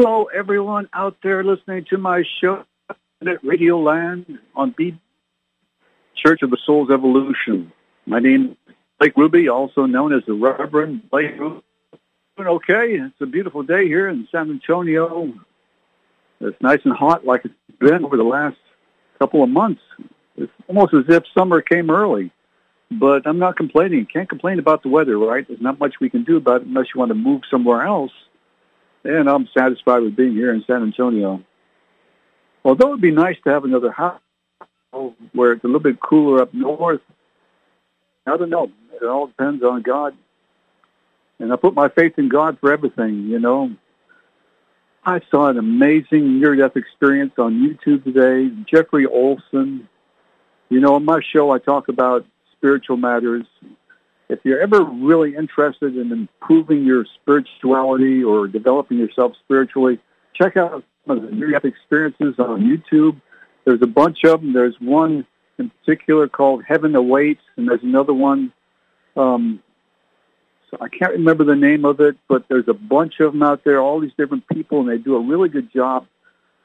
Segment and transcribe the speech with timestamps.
[0.00, 4.96] Hello, everyone out there listening to my show at Radio Land on B
[6.14, 7.72] Church of the Soul's Evolution.
[8.06, 11.62] My name is Blake Rubie, also known as the Reverend Blake Rubie.
[12.36, 15.34] Doing Okay, it's a beautiful day here in San Antonio.
[16.40, 18.58] It's nice and hot like it's been over the last
[19.18, 19.82] couple of months.
[20.36, 22.30] It's almost as if summer came early.
[22.92, 24.06] But I'm not complaining.
[24.06, 25.44] Can't complain about the weather, right?
[25.48, 28.12] There's not much we can do about it unless you want to move somewhere else.
[29.08, 31.42] And I'm satisfied with being here in San Antonio.
[32.62, 34.20] Although it'd be nice to have another house
[35.32, 37.00] where it's a little bit cooler up north.
[38.26, 38.70] I don't know.
[39.00, 40.14] It all depends on God.
[41.38, 43.74] And I put my faith in God for everything, you know.
[45.06, 48.54] I saw an amazing near-death experience on YouTube today.
[48.70, 49.88] Jeffrey Olson.
[50.68, 53.46] You know, on my show, I talk about spiritual matters.
[54.28, 59.98] If you're ever really interested in improving your spirituality or developing yourself spiritually,
[60.34, 63.20] check out some of the near-death experiences on YouTube.
[63.64, 64.52] There's a bunch of them.
[64.52, 65.26] There's one
[65.58, 68.52] in particular called Heaven Awaits, and there's another one.
[69.16, 69.62] Um,
[70.70, 73.64] so I can't remember the name of it, but there's a bunch of them out
[73.64, 76.06] there, all these different people, and they do a really good job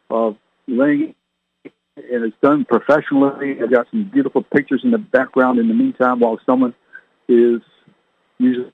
[0.10, 1.16] of laying
[1.96, 3.62] and it's done professionally.
[3.62, 6.74] I've got some beautiful pictures in the background in the meantime while someone
[7.28, 7.62] is
[8.38, 8.74] usually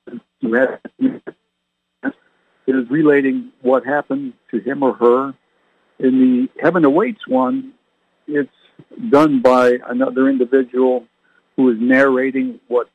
[2.67, 5.33] is relating what happened to him or her.
[5.99, 7.73] In the Heaven Awaits one,
[8.27, 8.49] it's
[9.09, 11.05] done by another individual
[11.55, 12.89] who is narrating what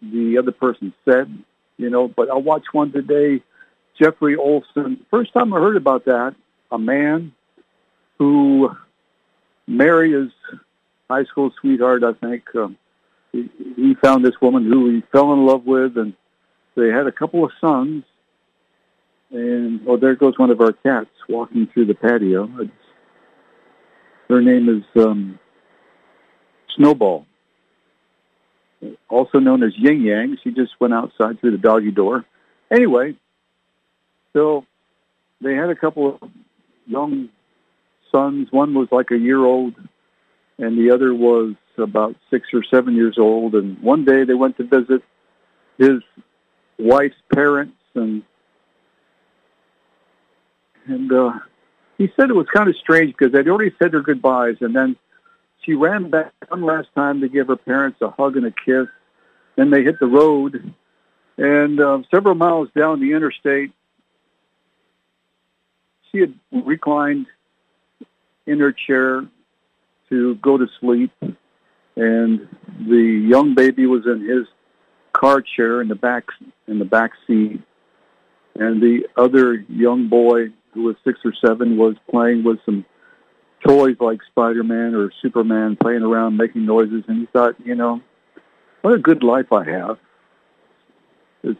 [0.00, 1.30] the other person said,
[1.76, 3.42] you know, but I watched one today,
[4.00, 5.04] Jeffrey Olson.
[5.10, 6.34] First time I heard about that,
[6.70, 7.32] a man
[8.18, 8.70] who
[9.66, 10.30] married his
[11.10, 12.44] high school sweetheart, I think.
[12.54, 12.78] Um,
[13.36, 16.14] he, he found this woman who he fell in love with, and
[16.76, 18.04] they had a couple of sons.
[19.30, 22.48] And oh, there goes one of our cats walking through the patio.
[22.60, 22.70] It's,
[24.28, 25.38] her name is um,
[26.76, 27.26] Snowball,
[29.08, 30.38] also known as Yin Yang.
[30.42, 32.24] She just went outside through the doggy door.
[32.70, 33.14] Anyway,
[34.32, 34.64] so
[35.40, 36.30] they had a couple of
[36.86, 37.28] young
[38.12, 38.48] sons.
[38.50, 39.74] One was like a year old,
[40.58, 43.54] and the other was about six or seven years old.
[43.54, 45.02] And one day they went to visit
[45.78, 46.00] his
[46.78, 48.22] wife's parents, and
[50.86, 51.32] and uh,
[51.98, 54.96] he said it was kind of strange because they'd already said their goodbyes, and then
[55.62, 58.86] she ran back one last time to give her parents a hug and a kiss.
[59.56, 60.74] Then they hit the road,
[61.38, 63.72] and uh, several miles down the interstate,
[66.10, 67.26] she had reclined
[68.46, 69.26] in her chair
[70.08, 71.10] to go to sleep,
[71.96, 72.48] and
[72.88, 74.46] the young baby was in his
[75.12, 76.24] car chair in the back
[76.68, 77.60] in the back seat,
[78.54, 82.84] and the other young boy who was six or seven was playing with some
[83.66, 88.00] toys like Spider-Man or Superman, playing around, making noises, and he thought, you know,
[88.82, 89.98] what a good life I have.
[91.42, 91.58] It's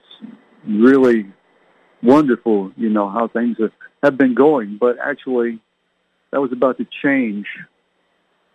[0.69, 1.27] really
[2.03, 5.61] wonderful, you know, how things have, have been going, but actually
[6.31, 7.47] that was about to change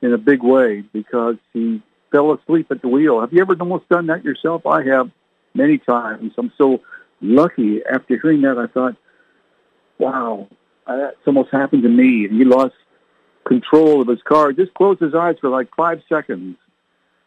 [0.02, 1.82] in a big way because he
[2.12, 3.22] fell asleep at the wheel.
[3.22, 4.66] Have you ever almost done that yourself?
[4.66, 5.10] I have
[5.54, 6.34] many times.
[6.38, 6.82] I'm so
[7.22, 7.82] lucky.
[7.86, 8.96] After hearing that, I thought,
[9.98, 10.48] wow,
[10.88, 12.26] uh, that's almost happened to me.
[12.26, 12.74] And he lost
[13.46, 14.52] control of his car.
[14.52, 16.58] Just closed his eyes for like five seconds.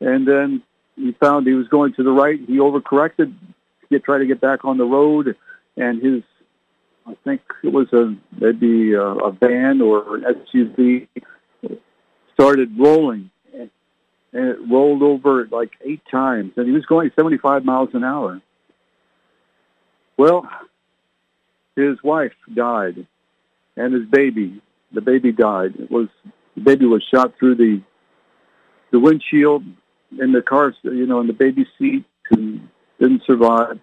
[0.00, 0.62] And then
[0.96, 2.38] he found he was going to the right.
[2.38, 3.34] He overcorrected
[3.90, 5.36] to try to get back on the road.
[5.76, 6.22] And his
[7.06, 11.06] I think it was a maybe a, a van or an SUV
[12.34, 13.70] started rolling, and
[14.32, 18.40] it rolled over like eight times, and he was going 75 miles an hour.
[20.16, 20.48] Well,
[21.76, 23.06] his wife died,
[23.76, 24.60] and his baby,
[24.92, 25.74] the baby died.
[25.78, 26.08] It was
[26.54, 27.82] the baby was shot through the
[28.92, 29.64] the windshield
[30.20, 32.68] in the car, you know, in the baby seat, and
[33.00, 33.80] didn't survive.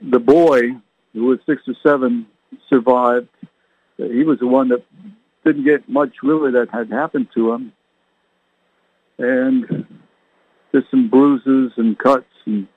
[0.00, 0.70] The boy
[1.12, 2.26] who was six or seven,
[2.68, 3.28] survived.
[3.96, 4.84] He was the one that
[5.44, 7.72] didn't get much really that had happened to him.
[9.18, 9.86] And
[10.72, 12.24] just some bruises and cuts.
[12.46, 12.68] And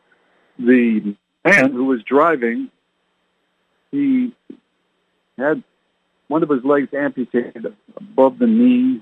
[0.57, 1.15] the
[1.45, 2.69] man who was driving,
[3.91, 4.33] he
[5.37, 5.63] had
[6.27, 9.01] one of his legs amputated above the knee,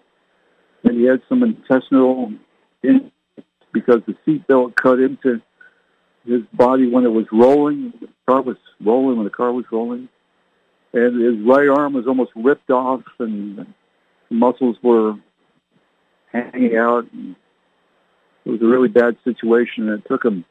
[0.83, 2.33] and he had some intestinal
[2.81, 3.11] in
[3.71, 5.41] because the seatbelt cut into
[6.25, 7.93] his body when it was rolling.
[8.01, 10.09] The car was rolling when the car was rolling,
[10.93, 13.73] and his right arm was almost ripped off, and
[14.29, 15.15] muscles were
[16.31, 17.05] hanging out.
[17.11, 17.35] And
[18.45, 20.45] it was a really bad situation, and it took him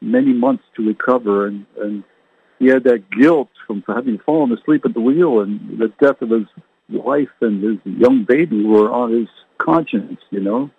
[0.00, 1.46] many months to recover.
[1.46, 2.04] And, and
[2.58, 6.30] he had that guilt from having fallen asleep at the wheel and the death of
[6.30, 6.46] his
[6.88, 9.28] wife and his young baby were on his
[9.58, 10.70] conscience, you know.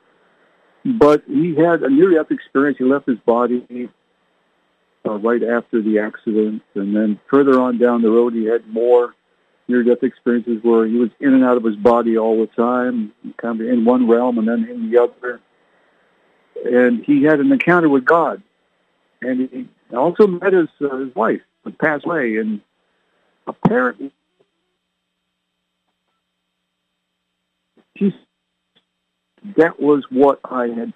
[0.86, 2.78] But he had a near-death experience.
[2.78, 3.90] He left his body
[5.06, 9.14] uh, right after the accident, and then further on down the road, he had more
[9.68, 13.60] near-death experiences where he was in and out of his body all the time, kind
[13.60, 15.42] of in one realm and then in the other.
[16.66, 18.42] And he had an encounter with God,
[19.22, 22.62] and he also met his uh, his wife, who passed away, and
[23.46, 24.12] apparently
[27.98, 28.14] she
[29.56, 30.94] that was what I had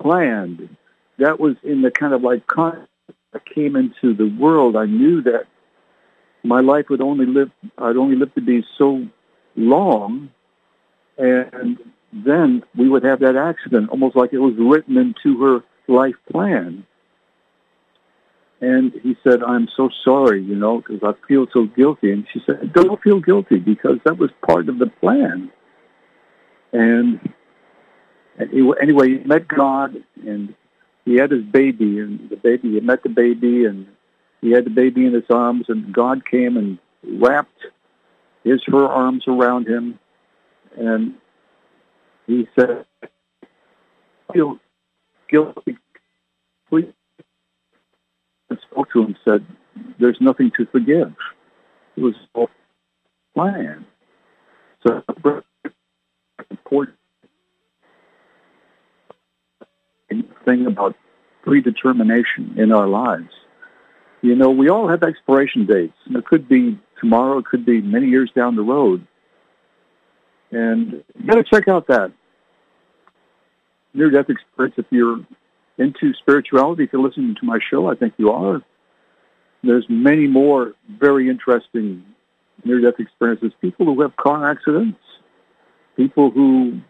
[0.00, 0.76] planned.
[1.20, 4.74] That was in the kind of like I came into the world.
[4.74, 5.46] I knew that
[6.42, 9.06] my life would only live, I'd only live to be so
[9.54, 10.30] long.
[11.18, 11.78] And
[12.12, 16.86] then we would have that accident, almost like it was written into her life plan.
[18.62, 22.12] And he said, I'm so sorry, you know, because I feel so guilty.
[22.12, 25.50] And she said, don't feel guilty because that was part of the plan.
[26.72, 27.20] And
[28.38, 30.54] anyway, he met God and
[31.04, 33.86] he had his baby and the baby, he met the baby and
[34.40, 37.66] he had the baby in his arms and God came and wrapped
[38.44, 39.98] his, her arms around him
[40.76, 41.14] and
[42.26, 42.84] he said,
[44.32, 44.58] feel
[45.28, 45.76] guilty,
[46.68, 46.92] please.
[48.48, 49.46] And spoke to him and said,
[49.98, 51.14] there's nothing to forgive.
[51.96, 52.50] It was all
[53.34, 53.84] planned.
[54.86, 55.02] So
[56.50, 56.96] important
[60.44, 60.96] thing about
[61.42, 63.30] predetermination in our lives.
[64.22, 65.96] You know, we all have expiration dates.
[66.10, 67.38] It could be tomorrow.
[67.38, 69.06] It could be many years down the road.
[70.50, 72.12] And you got to check out that
[73.94, 75.20] near-death experience if you're
[75.78, 76.84] into spirituality.
[76.84, 78.60] If you're listening to my show, I think you are.
[79.62, 82.04] There's many more very interesting
[82.64, 83.52] near-death experiences.
[83.60, 84.98] People who have car accidents,
[85.96, 86.80] people who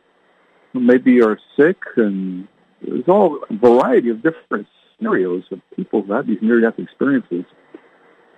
[0.75, 2.49] maybe are sick, and
[2.83, 4.67] there's all a variety of different
[4.97, 7.45] scenarios of people who have these near-death experiences.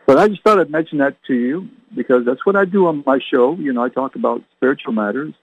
[0.06, 3.03] But I just thought I'd mention that to you because that's what I do on
[3.06, 3.55] my show.
[3.55, 5.35] You know, I talk about spiritual matters.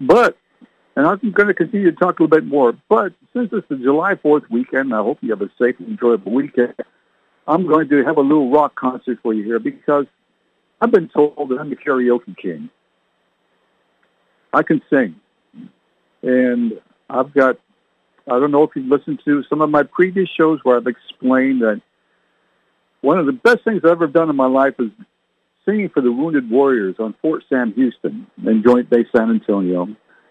[0.00, 0.36] But,
[0.96, 3.76] and I'm going to continue to talk a little bit more, but since it's the
[3.76, 6.74] July 4th weekend, I hope you have a safe and enjoyable weekend.
[7.46, 10.06] I'm going to have a little rock concert for you here because
[10.80, 12.68] I've been told that I'm the karaoke king.
[14.52, 15.16] I can sing.
[16.22, 17.58] And I've got,
[18.30, 21.62] I don't know if you've listened to some of my previous shows where I've explained
[21.62, 21.80] that
[23.00, 24.90] one of the best things I've ever done in my life is
[25.64, 29.88] singing for the Wounded Warriors on Fort Sam Houston in Joint Base San Antonio.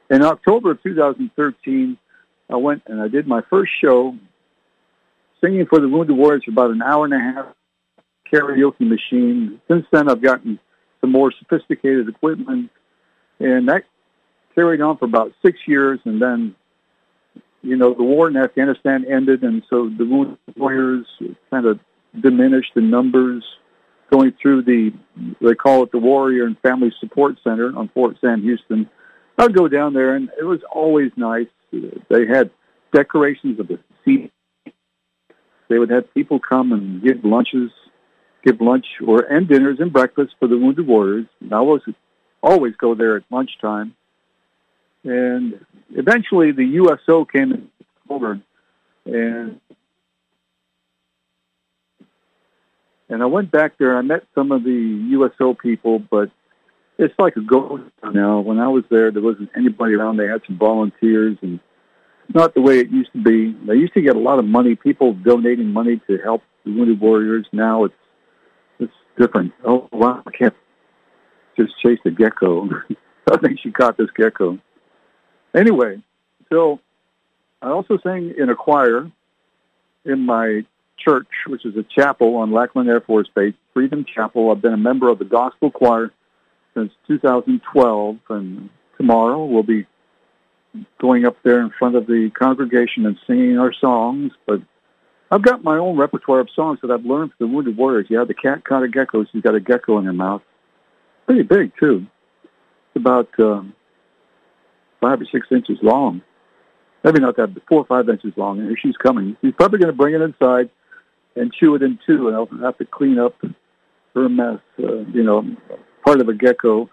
[0.10, 1.98] In October of 2013,
[2.50, 4.16] I went and I did my first show
[5.44, 7.46] singing for the Wounded Warriors for about an hour and a half
[8.32, 9.62] karaoke machine.
[9.68, 10.60] Since then, I've gotten
[11.02, 12.72] some more sophisticated equipment,
[13.40, 13.84] and that
[14.56, 16.56] carried on for about six years, and then,
[17.68, 21.06] you know, the war in Afghanistan ended, and so the wounded warriors
[21.50, 21.80] kind of
[22.22, 23.44] diminished in numbers
[24.10, 24.94] going through the,
[25.42, 28.90] they call it the Warrior and Family Support Center on Fort Sam Houston.
[29.38, 31.48] I'd go down there, and it was always nice.
[31.72, 32.50] They had
[32.94, 34.32] decorations of the sea.
[35.70, 37.70] They would have people come and give lunches,
[38.46, 41.26] give lunch or and dinners and breakfast for the wounded warriors.
[41.42, 41.82] And I was
[42.42, 43.94] always go there at lunchtime.
[45.04, 47.70] And eventually the USO came
[48.10, 48.40] over
[49.06, 49.60] and
[53.10, 53.98] and I went back there.
[53.98, 56.30] I met some of the USO people, but
[56.98, 58.40] it's like a ghost now.
[58.42, 60.18] When I was there, there wasn't anybody around.
[60.18, 61.60] They had some volunteers, and
[62.28, 63.56] it's not the way it used to be.
[63.66, 67.00] They used to get a lot of money, people donating money to help the wounded
[67.00, 67.46] warriors.
[67.54, 67.96] Now it's
[68.80, 69.54] it's different.
[69.66, 70.56] Oh, wow, I can't
[71.56, 72.70] just chase a gecko.
[73.32, 74.60] I think she caught this gecko.
[75.56, 76.02] Anyway,
[76.52, 76.80] so
[77.62, 79.10] I also sang in a choir
[80.06, 80.66] in my
[80.98, 84.52] church, which is a chapel on Lackland Air Force Base, Freedom Chapel.
[84.52, 86.12] I've been a member of the gospel choir
[86.74, 89.86] since 2012, and tomorrow we'll be
[91.00, 94.32] going up there in front of the congregation and singing our songs.
[94.46, 94.62] But
[95.32, 98.08] I've got my own repertoire of songs that I've learned for the Wounded Warriors.
[98.10, 99.26] Yeah, the cat caught a gecko.
[99.32, 100.42] She's got a gecko in her mouth.
[101.26, 102.06] Pretty big, too.
[102.44, 103.74] It's about um,
[105.02, 106.22] five or six inches long.
[107.04, 108.60] Maybe not that, but four or five inches long.
[108.60, 109.38] And here she's coming.
[109.42, 110.70] She's probably going to bring it inside
[111.36, 113.36] and chew it in two, and I'll have to clean up
[114.16, 114.60] her mess.
[114.80, 115.46] Uh, you know,
[116.04, 116.90] part of a gecko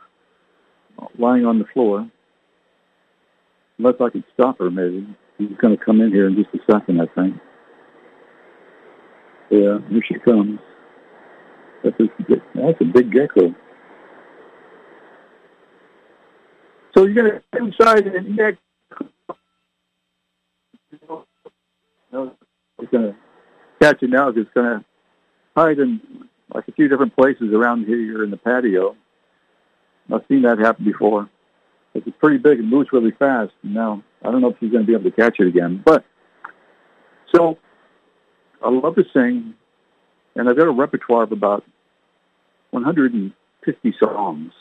[1.19, 2.09] lying on the floor.
[3.79, 5.07] Unless I can stop her, maybe.
[5.39, 7.35] She's going to come in here in just a second, I think.
[9.51, 10.61] Yeah, here she comes.
[11.83, 12.05] That's a,
[12.55, 13.55] that's a big gecko.
[16.97, 18.57] So you're going to inside and get.
[22.81, 23.17] It's going to
[23.81, 24.29] catch it now.
[24.29, 24.85] It's going to
[25.57, 26.01] hide in
[26.55, 28.97] like a few different places around here in the patio.
[30.13, 31.29] I've seen that happen before.
[31.95, 33.53] It's pretty big and moves really fast.
[33.63, 36.05] Now I don't know if she's going to be able to catch it again, but
[37.35, 37.59] so
[38.63, 39.55] I love to sing,
[40.37, 41.65] and I've got a repertoire of about
[42.71, 44.53] 150 songs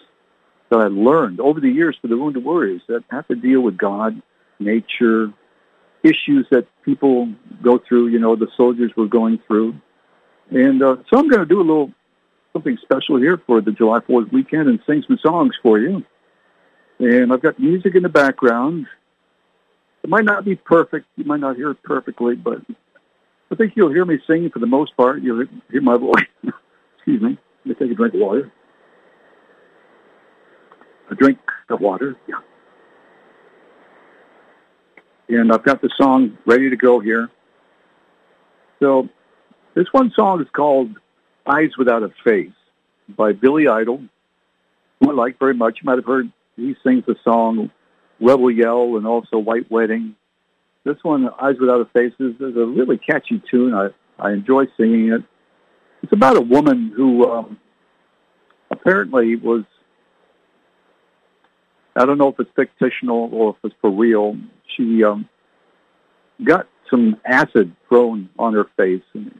[0.73, 3.77] that I learned over the years for the Wounded Warriors that have to deal with
[3.77, 4.19] God,
[4.59, 5.31] nature,
[6.03, 7.31] issues that people
[7.63, 9.75] go through, you know, the soldiers were going through.
[10.49, 11.91] And uh, so I'm going to do a little
[12.53, 16.03] something special here for the July 4th weekend and sing some songs for you.
[16.99, 18.87] And I've got music in the background.
[20.03, 21.05] It might not be perfect.
[21.15, 22.59] You might not hear it perfectly, but
[23.51, 25.21] I think you'll hear me singing for the most part.
[25.21, 26.25] You'll hear my voice.
[26.97, 27.37] Excuse me.
[27.65, 28.51] Let me take a drink of water.
[31.13, 31.37] A drink
[31.69, 32.15] of water.
[32.27, 32.39] Yeah.
[35.29, 37.29] And I've got the song ready to go here.
[38.79, 39.07] So
[39.75, 40.89] this one song is called
[41.45, 42.49] Eyes Without a Face
[43.15, 44.01] by Billy Idol,
[44.99, 45.77] who I like very much.
[45.81, 47.69] You might have heard he sings the song
[48.19, 50.15] Rebel Yell and also White Wedding.
[50.83, 53.75] This one, Eyes Without a Face, is, is a really catchy tune.
[53.75, 55.21] I, I enjoy singing it.
[56.01, 57.59] It's about a woman who um,
[58.71, 59.63] apparently was,
[61.95, 64.35] I don't know if it's fictional or if it's for real.
[64.75, 65.29] She um,
[66.43, 69.39] got some acid thrown on her face, and,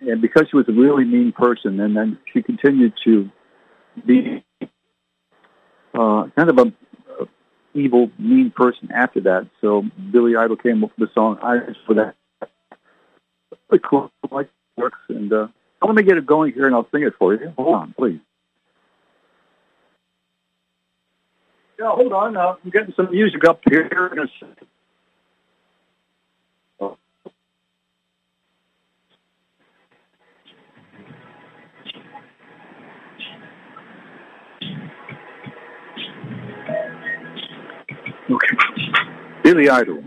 [0.00, 3.30] and because she was a really mean person, and then she continued to
[4.06, 4.44] be
[5.94, 6.66] uh, kind of a,
[7.22, 7.26] a
[7.74, 9.48] evil, mean person after that.
[9.60, 12.14] So Billy Idol came up with the song "Eyes for That."
[13.90, 15.48] Cool, like works, and uh,
[15.82, 17.52] let me get it going here, and I'll sing it for you.
[17.56, 18.20] Hold on, please.
[21.78, 22.36] Yeah, hold on.
[22.36, 23.88] Uh, I'm getting some music up here.
[38.28, 38.56] Okay.
[39.44, 40.02] Billy Idol.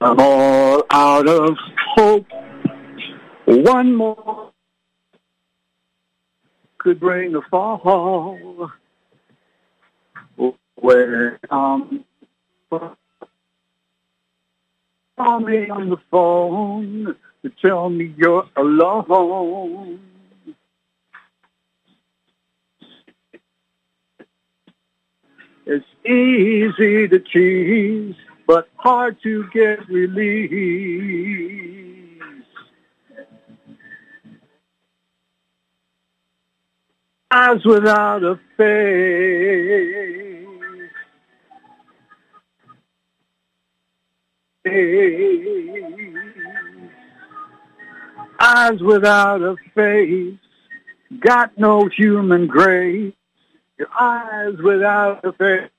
[0.00, 1.56] I'm all out of
[1.96, 2.26] hope.
[3.50, 4.52] One more
[6.78, 8.70] could bring the fall.
[10.76, 12.04] Where um,
[12.70, 12.96] call
[15.40, 19.98] me on the phone to tell me you're alone.
[25.66, 28.14] It's easy to tease,
[28.46, 31.69] but hard to get release.
[37.32, 40.46] Eyes without a face.
[48.40, 50.38] Eyes without a face,
[51.20, 53.14] got no human grace.
[53.78, 55.70] Your eyes without a face.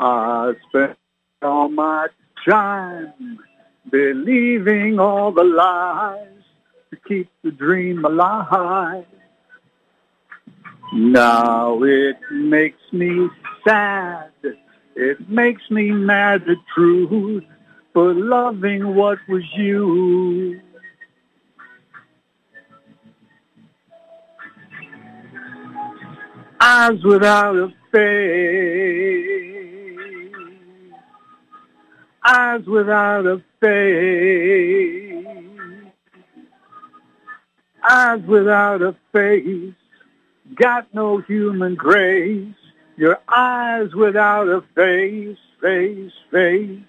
[0.00, 0.98] I spent
[1.42, 2.08] all my
[2.44, 3.38] time
[3.88, 6.41] believing all the lies
[6.92, 9.06] to keep the dream alive.
[10.92, 13.30] Now it makes me
[13.66, 14.30] sad.
[14.94, 17.44] It makes me mad the truth
[17.94, 20.60] for loving what was you.
[26.60, 29.32] Eyes without a face.
[32.22, 35.11] Eyes without a face.
[37.88, 39.74] Eyes without a face.
[40.54, 42.54] Got no human grace.
[42.96, 46.80] Your eyes without a face, face, face.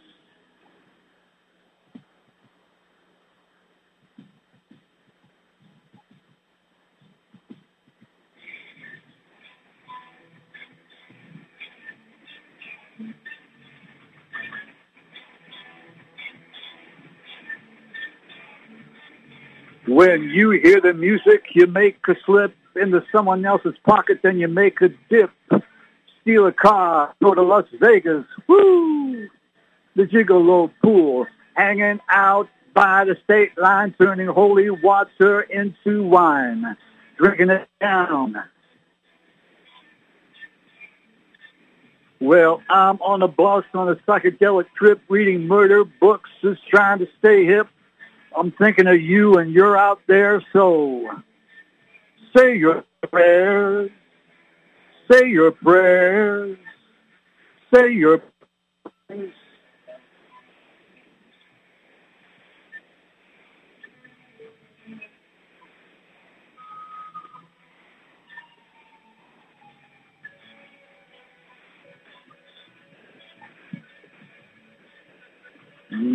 [19.88, 24.48] When you hear the music, you make a slip into someone else's pocket, then you
[24.48, 25.32] make a dip.
[26.22, 29.28] Steal a car, go to Las Vegas, woo!
[29.96, 36.78] The gigolo pool, hanging out by the state line, turning holy water into wine,
[37.18, 38.42] drinking it down.
[42.22, 47.08] Well, I'm on a bus on a psychedelic trip reading murder books, just trying to
[47.20, 47.68] stay hip.
[48.36, 51.10] I'm thinking of you and you're out there, so
[52.36, 53.92] say your prayers.
[55.12, 56.58] Say your prayers.
[57.74, 58.24] Say your
[59.08, 59.34] prayers.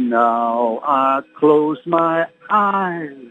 [0.08, 3.30] Now I close my eyes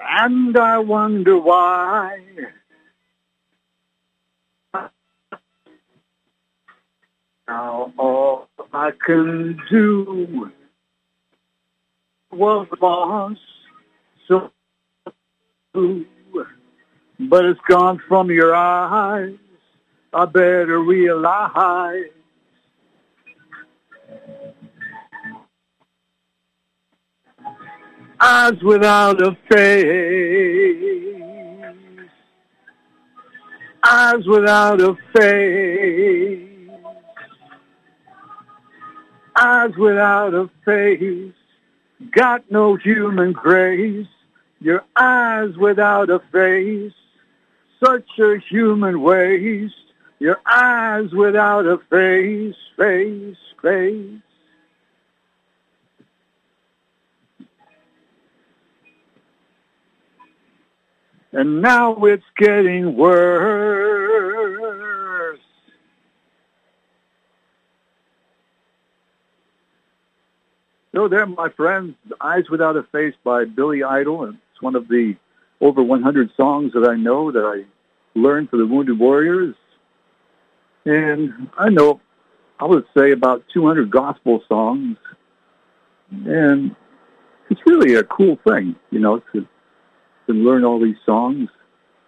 [0.00, 2.20] and I wonder why.
[7.46, 10.50] Now all I can do
[12.32, 13.40] was lost
[14.26, 14.50] so
[15.74, 19.36] but it's gone from your eyes.
[20.14, 22.10] I better realize
[28.20, 30.92] eyes without a face,
[33.82, 36.70] eyes without a face,
[39.36, 41.32] eyes without a face,
[42.12, 44.06] got no human grace.
[44.62, 46.92] Your eyes without a face,
[47.82, 49.74] such a human waste.
[50.18, 54.20] Your eyes without a face, face, face.
[61.32, 64.20] And now it's getting worse.
[70.92, 74.24] So there, my friends, Eyes Without a Face by Billy Idol.
[74.24, 75.14] It's one of the
[75.60, 77.64] over 100 songs that I know that I
[78.18, 79.54] learned for the Wounded Warriors.
[80.84, 82.00] And I know,
[82.58, 84.96] I would say about 200 gospel songs.
[86.10, 86.74] And
[87.50, 89.46] it's really a cool thing, you know, to
[90.30, 91.50] and learn all these songs.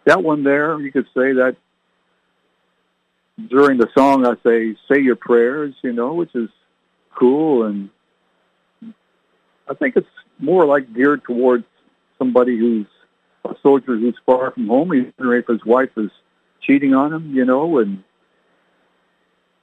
[0.04, 1.56] That one there, you could say that
[3.48, 6.48] during the song I say, say your prayers, you know, which is
[7.14, 7.64] cool.
[7.64, 7.90] And
[9.68, 10.06] I think it's
[10.38, 11.64] more like geared towards
[12.18, 12.87] somebody who's
[13.44, 16.11] a soldier who's far from home, even if his wife is
[16.61, 18.02] cheating on him, you know, and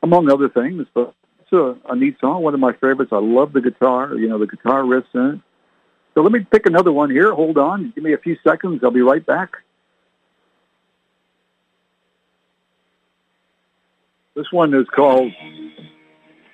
[0.04, 0.86] among other things.
[0.94, 3.12] But it's a, a neat song, one of my favorites.
[3.14, 5.40] I love the guitar, you know, the guitar riffs in it.
[6.14, 7.34] So let me pick another one here.
[7.34, 7.92] Hold on.
[7.96, 8.82] Give me a few seconds.
[8.84, 9.58] I'll be right back.
[14.36, 15.32] This one is called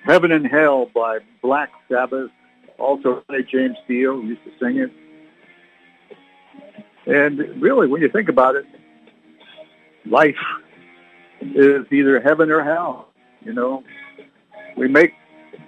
[0.04, 2.30] Heaven and Hell by Black Sabbath.
[2.78, 4.90] Also, James Dio used to sing it.
[7.06, 8.66] And really, when you think about it,
[10.04, 10.36] life
[11.40, 13.08] is either heaven or hell.
[13.44, 13.84] You know,
[14.76, 15.14] we make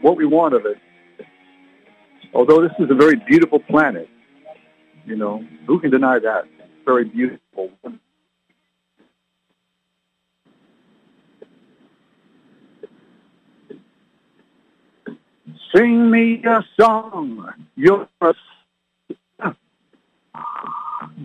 [0.01, 0.79] what we want of it
[2.35, 4.09] although this is a very beautiful planet,
[5.07, 6.45] you know, who can deny that?
[6.59, 7.71] It's very beautiful.
[15.75, 18.35] Sing me a song, you're a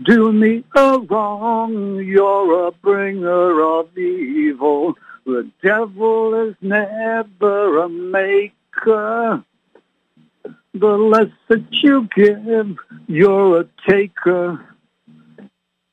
[0.03, 4.95] do me a wrong, you're a bringer of evil.
[5.25, 9.43] The devil is never a maker
[10.83, 14.75] the less that you give, you're a taker.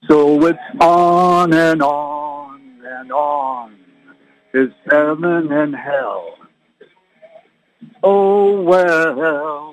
[0.08, 3.76] So it's on and on and on.
[4.52, 6.34] It's heaven and hell.
[8.02, 9.69] Oh well.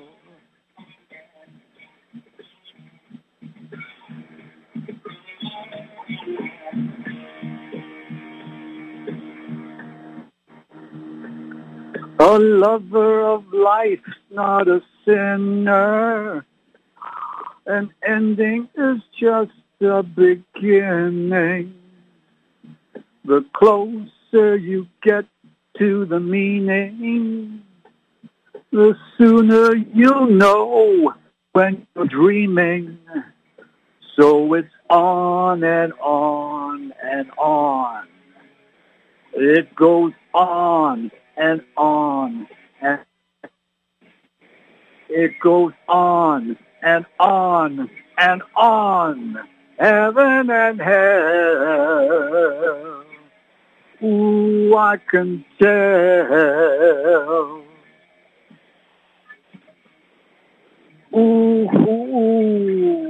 [12.20, 14.00] A lover of life,
[14.30, 16.44] not a sinner.
[17.64, 21.74] An ending is just a beginning.
[23.24, 25.26] The closer you get
[25.78, 27.62] to the meaning,
[28.72, 31.14] the sooner you'll know
[31.52, 32.98] when you're dreaming.
[34.16, 38.08] So it's on and on and on.
[39.34, 42.48] It goes on and on
[42.82, 43.00] and
[45.08, 49.38] it goes on and on and on,
[49.78, 51.04] heaven and hell.
[54.02, 57.62] Ooh, I can tell.
[61.16, 63.07] Ooh, ooh.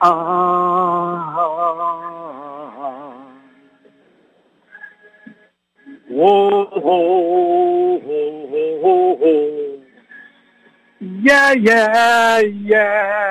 [0.00, 0.14] Whoa,
[6.10, 9.82] whoa, whoa, whoa, whoa.
[11.00, 13.29] Yeah, yeah, yeah.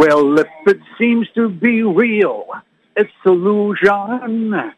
[0.00, 2.46] Well, if it seems to be real,
[2.96, 4.72] it's illusion.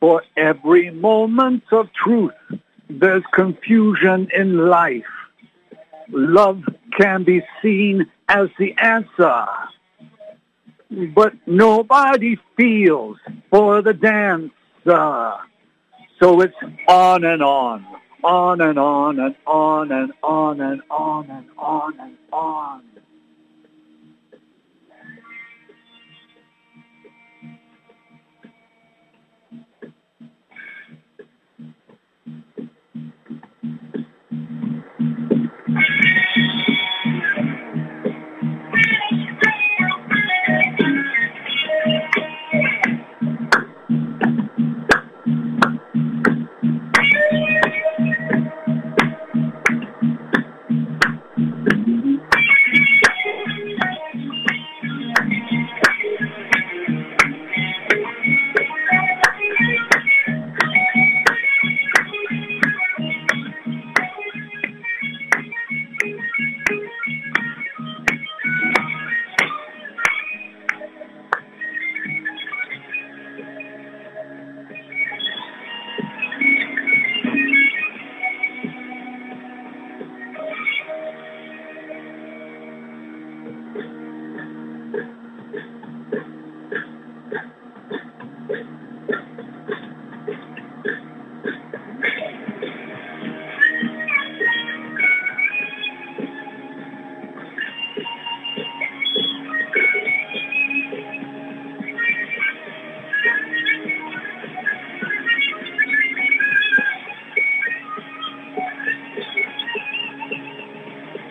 [0.00, 2.32] For every moment of truth,
[2.88, 5.04] there's confusion in life.
[6.08, 6.62] Love
[6.98, 9.44] can be seen as the answer,
[11.14, 13.18] but nobody feels
[13.50, 15.34] for the dancer.
[16.18, 16.56] So it's
[16.88, 17.84] on and on,
[18.22, 22.93] on and on and on and on and on and on and on.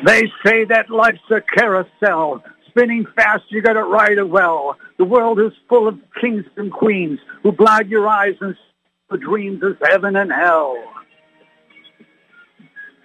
[0.05, 2.43] They say that life's a carousel.
[2.67, 4.77] Spinning fast, you gotta ride it well.
[4.97, 8.55] The world is full of kings and queens who blind your eyes and
[9.09, 10.75] the dreams of heaven and hell.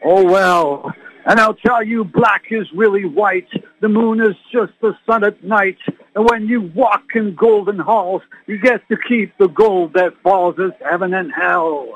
[0.04, 0.92] Oh well,
[1.24, 3.48] and I'll tell you black is really white.
[3.80, 5.78] The moon is just the sun at night.
[6.14, 10.56] And when you walk in golden halls, you get to keep the gold that falls
[10.58, 11.87] as heaven and hell.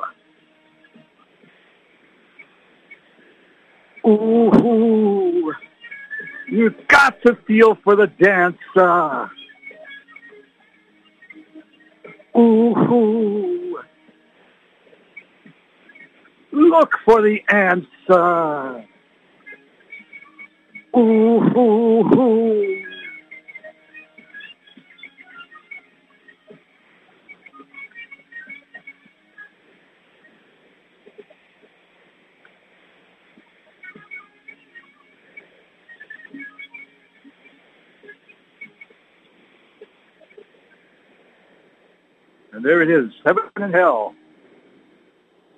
[4.04, 5.54] Ooh,
[6.48, 9.30] you got to feel for the dancer.
[12.36, 13.80] Ooh,
[16.50, 18.84] look for the answer.
[20.96, 22.91] Ooh, ooh,
[42.52, 44.14] And there it is, Heaven and Hell.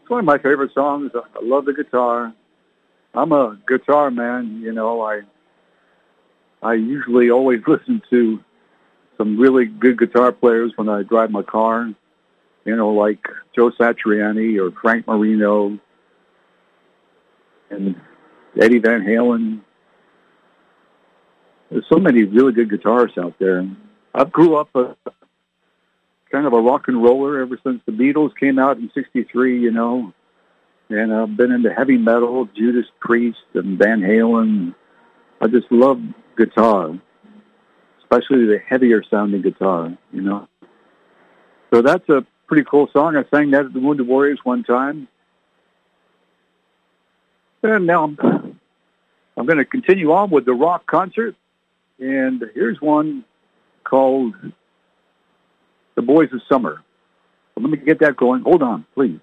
[0.00, 1.11] It's one of my favorite songs.
[1.14, 2.33] I love the guitar.
[3.14, 5.00] I'm a guitar man, you know.
[5.00, 5.22] I
[6.62, 8.40] I usually always listen to
[9.18, 11.92] some really good guitar players when I drive my car.
[12.64, 15.78] You know, like Joe Satriani or Frank Marino
[17.70, 18.00] and
[18.61, 19.61] Eddie Van Halen.
[21.70, 23.68] There's so many really good guitarists out there.
[24.14, 24.96] I grew up a,
[26.35, 29.61] kind of a rock and roller ever since the Beatles came out in '63.
[29.61, 30.12] You know,
[30.88, 34.75] and I've been into heavy metal, Judas Priest and Van Halen.
[35.40, 36.03] I just love
[36.37, 36.99] guitar,
[38.01, 39.97] especially the heavier sounding guitar.
[40.12, 40.49] You know,
[41.73, 43.16] so that's a pretty cool song.
[43.16, 45.07] I sang that at the Wounded Warriors one time,
[47.62, 48.59] and now I'm
[49.37, 51.37] I'm going to continue on with the rock concert,
[52.01, 53.25] and here's one
[53.85, 54.35] called
[55.94, 56.83] the Boys of Summer.
[57.57, 58.42] let me get that going.
[58.42, 59.20] Hold on, please.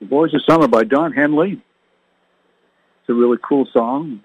[0.00, 1.52] The Boys of Summer by Don Henley.
[3.00, 4.20] It's a really cool song.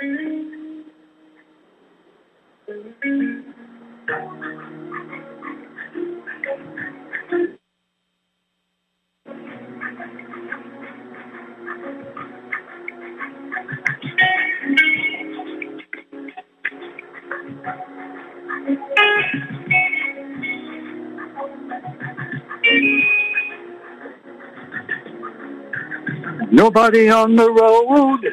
[26.51, 28.25] Nobody on the road.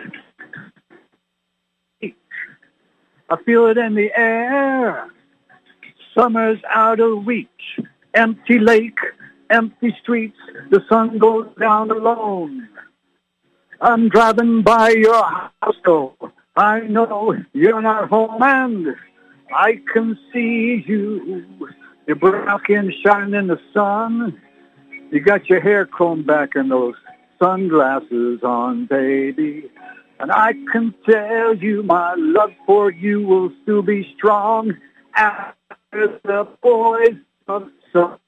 [3.31, 5.14] I feel it in the air.
[6.15, 7.49] Summer's out of reach.
[8.15, 8.99] Empty lake,
[9.51, 10.39] empty streets.
[10.71, 12.69] The sun goes down alone.
[13.81, 16.15] I'm driving by your house, though.
[16.57, 18.95] I know you're not home, and
[19.55, 21.45] I can see you.
[22.07, 24.41] Your brown skin shining in the sun.
[25.11, 26.95] You got your hair combed back and those
[27.43, 29.71] sunglasses on, baby.
[30.21, 34.73] And I can tell you my love for you will still be strong
[35.17, 35.55] after
[35.95, 37.17] the boys
[37.49, 38.19] of summer.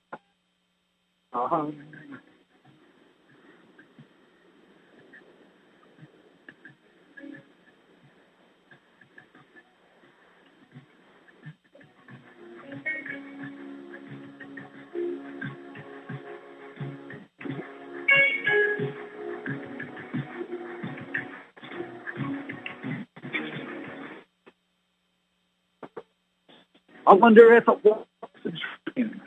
[27.07, 28.05] I wonder if it was
[28.45, 28.51] a
[28.91, 29.21] dream.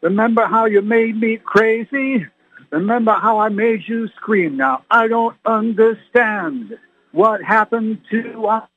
[0.00, 2.26] Remember how you made me crazy?
[2.70, 4.56] Remember how I made you scream?
[4.56, 6.78] Now, I don't understand
[7.12, 8.68] what happened to us.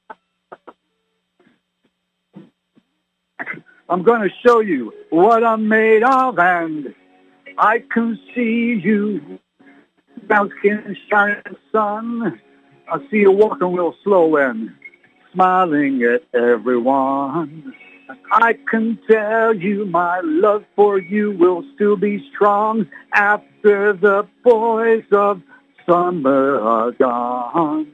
[3.88, 6.94] I'm going to show you what I'm made of, and
[7.58, 9.40] I can see you.
[10.28, 11.42] Brown skin shining
[11.72, 12.40] sun.
[12.92, 14.72] I see you walking real slow and
[15.34, 17.74] smiling at everyone.
[18.32, 25.04] I can tell you my love for you will still be strong after the boys
[25.12, 25.42] of
[25.88, 27.92] summer are gone.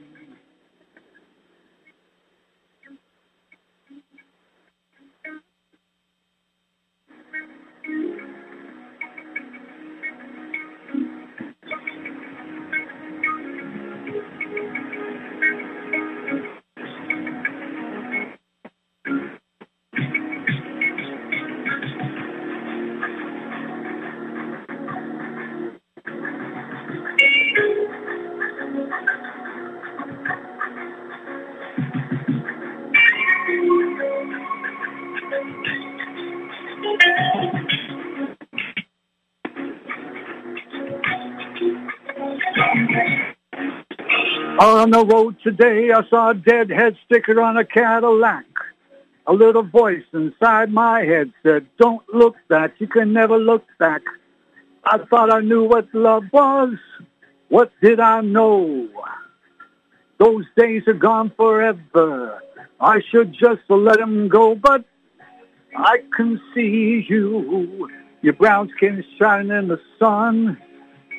[44.58, 48.46] On the road today, I saw a deadhead sticker on a Cadillac.
[49.26, 54.00] A little voice inside my head said, don't look back, you can never look back.
[54.84, 56.74] I thought I knew what love was.
[57.48, 58.88] What did I know?
[60.18, 62.42] Those days are gone forever.
[62.80, 64.84] I should just let them go, but
[65.76, 67.90] I can see you.
[68.22, 70.56] Your brown skin shining in the sun.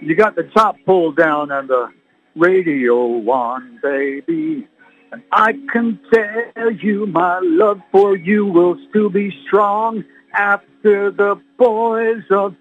[0.01, 1.91] You got the top pulled down and the
[2.37, 2.97] radio
[3.29, 4.67] on, baby.
[5.11, 11.41] And I can tell you my love for you will still be strong after the
[11.57, 12.55] boys of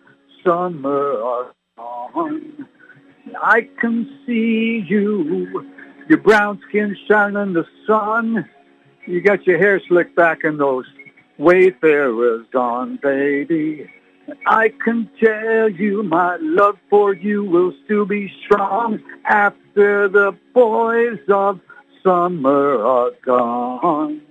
[0.45, 2.67] summer are gone.
[3.43, 5.67] I can see you,
[6.09, 8.49] your brown skin shining in the sun.
[9.07, 10.87] You got your hair slicked back and those
[11.39, 13.91] wayfarers gone, baby.
[14.47, 21.19] I can tell you my love for you will still be strong after the boys
[21.29, 21.61] of
[22.03, 24.23] summer are gone.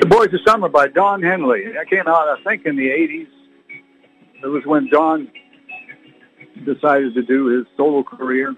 [0.00, 1.72] The Boys of Summer by Don Henley.
[1.72, 3.33] That came out, I think, in the 80s.
[4.44, 5.30] It was when Don
[6.66, 8.54] decided to do his solo career.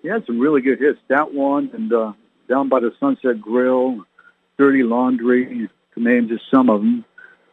[0.00, 1.00] He had some really good hits.
[1.08, 2.12] That one and uh,
[2.48, 4.04] Down by the Sunset Grill,
[4.58, 7.04] Dirty Laundry, to name just some of them.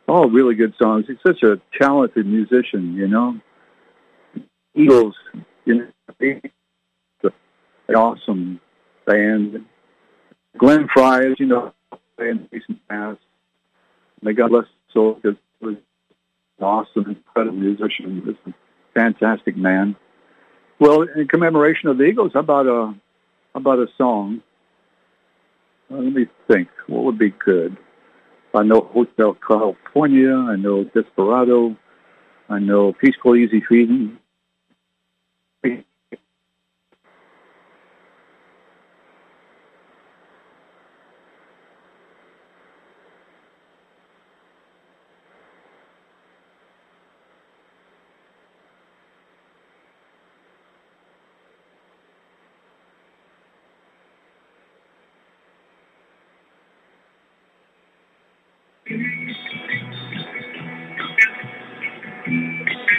[0.07, 1.05] All really good songs.
[1.07, 3.39] He's such a talented musician, you know.
[4.75, 5.15] Eagles,
[5.65, 5.88] you
[6.21, 6.41] know,
[7.88, 8.59] an awesome
[9.07, 9.65] band.
[10.55, 11.73] Glenn Frey, you know,
[12.19, 13.19] in recent past.
[14.21, 15.75] May God bless soul because he was
[16.61, 18.21] awesome, incredible musician.
[18.23, 18.53] He a
[18.93, 19.95] fantastic man.
[20.79, 22.93] Well, in commemoration of the Eagles, how about a
[23.53, 24.41] how about a song?
[25.91, 26.69] Uh, let me think.
[26.87, 27.75] What would be good?
[28.53, 30.33] I know Hotel California.
[30.35, 31.75] I know Desperado.
[32.49, 34.17] I know Peaceful Easy Feeling.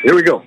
[0.02, 0.42] Here we go.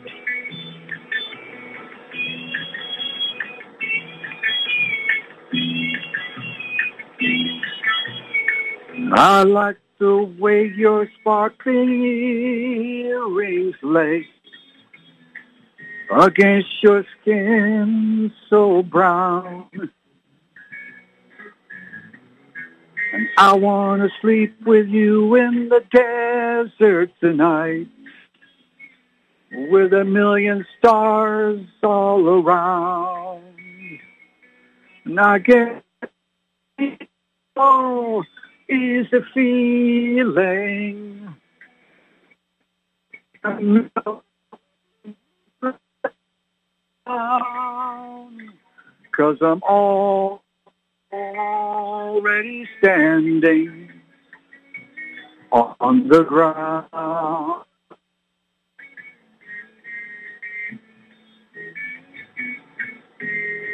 [9.15, 12.03] I like the way your sparkling
[13.05, 14.25] earrings lay
[16.11, 19.69] against your skin so brown.
[23.13, 27.87] And I want to sleep with you in the desert tonight
[29.53, 33.43] with a million stars all around.
[35.05, 35.83] And I get
[37.55, 38.23] oh,
[38.67, 41.35] is a feeling.
[49.15, 50.41] Cause I'm all
[51.11, 53.91] already standing
[55.51, 57.65] on the ground.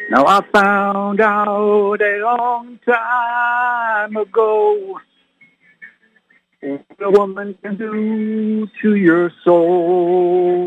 [0.09, 4.99] Now I found out a long time ago
[6.61, 10.65] what a woman can do to your soul.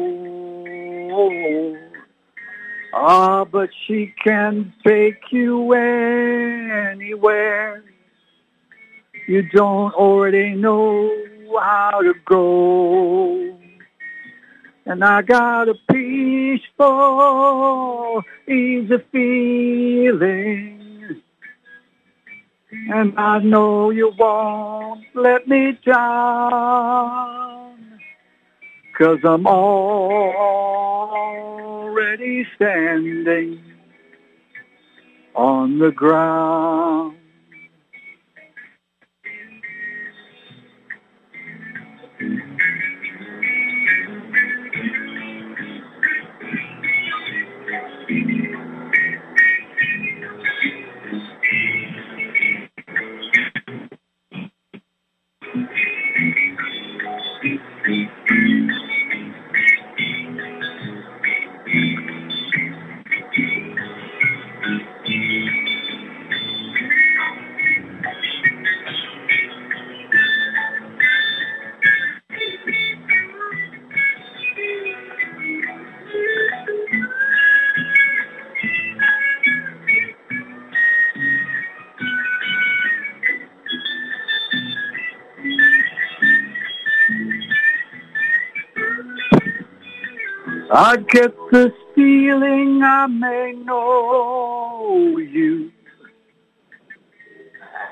[2.94, 7.82] Ah, but she can take you anywhere.
[9.26, 11.10] You don't already know
[11.60, 13.58] how to go.
[14.86, 15.74] And I got a
[16.78, 21.22] peaceful, easy feeling.
[22.90, 27.78] And I know you won't let me down.
[28.98, 29.66] Cause I'm already
[32.56, 33.62] standing
[35.34, 37.16] on the ground.
[90.74, 95.70] I get this feeling I may know you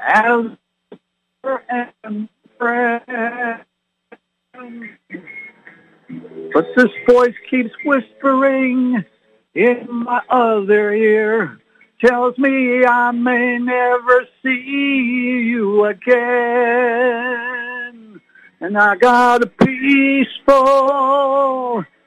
[0.03, 0.47] as
[1.45, 2.27] and
[2.57, 3.65] friend.
[6.55, 9.05] But this voice keeps whispering
[9.55, 11.59] in my other ear,
[12.03, 16.21] tells me I may never see you again.
[18.63, 20.61] And I got a peaceful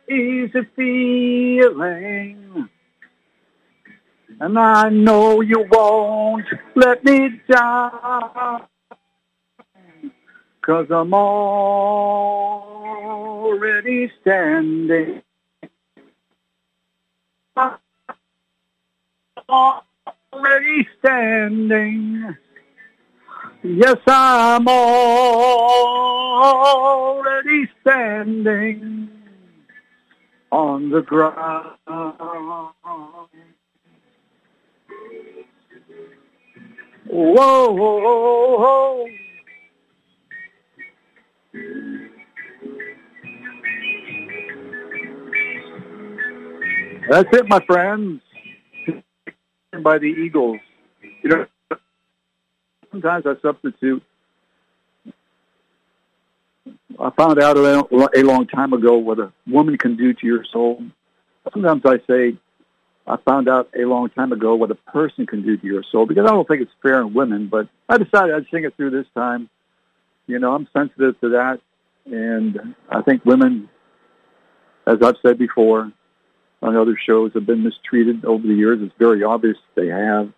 [0.10, 2.70] easy feeling.
[4.40, 6.46] And I know you won't
[6.76, 8.66] let me down.
[10.62, 11.72] Cause I'm already
[14.22, 15.22] standing.
[19.50, 22.36] Already standing.
[23.64, 25.70] Yes, I'm already
[27.82, 29.23] standing
[30.54, 31.78] on the ground.
[37.08, 39.08] Whoa, whoa, whoa.
[47.10, 48.22] That's it, my friends.
[49.82, 50.60] By the Eagles.
[51.24, 51.46] You know,
[52.92, 54.04] sometimes I substitute
[57.00, 60.84] I found out a long time ago what a woman can do to your soul.
[61.52, 62.38] Sometimes I say,
[63.06, 66.06] I found out a long time ago what a person can do to your soul
[66.06, 68.92] because I don't think it's fair in women, but I decided I'd sing it through
[68.92, 69.50] this time
[70.28, 71.60] You know, I'm sensitive to that,
[72.06, 73.70] and I think women,
[74.88, 75.92] as I've said before
[76.62, 78.80] on other shows, have been mistreated over the years.
[78.82, 80.32] It's very obvious they have.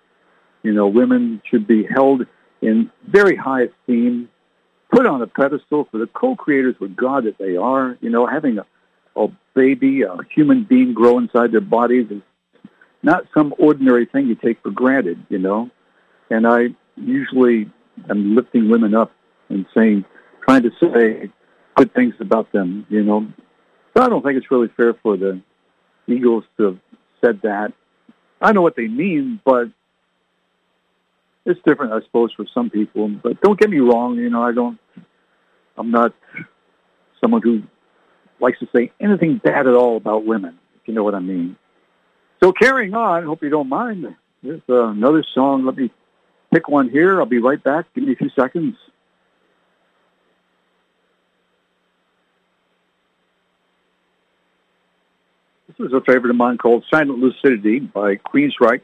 [0.63, 2.26] You know, women should be held
[2.61, 4.30] in very high esteem,
[4.95, 7.97] put on a pedestal for the co-creators with God that they are.
[7.99, 8.65] You know, having a,
[9.19, 12.21] a baby, a human being grow inside their bodies is
[13.03, 15.69] not some ordinary thing you take for granted, you know.
[16.29, 17.69] And I usually
[18.09, 19.11] am lifting women up
[19.49, 20.05] and saying,
[20.47, 21.29] trying to say
[21.75, 23.27] good things about them, you know.
[23.93, 25.41] But I don't think it's really fair for the
[26.07, 26.79] Eagles to have
[27.19, 27.73] said that.
[28.41, 29.67] I know what they mean, but
[31.45, 33.09] it's different, I suppose, for some people.
[33.09, 34.79] But don't get me wrong, you know, I don't,
[35.78, 36.13] I'm not
[37.21, 37.63] someone who
[38.39, 41.55] likes to say anything bad at all about women, if you know what I mean.
[42.43, 44.05] So carrying on, hope you don't mind.
[44.43, 45.65] There's uh, another song.
[45.65, 45.91] Let me
[46.53, 47.19] pick one here.
[47.19, 47.86] I'll be right back.
[47.95, 48.76] Give me a few seconds.
[55.67, 58.82] This is a favorite of mine called Silent Lucidity by Queensryche.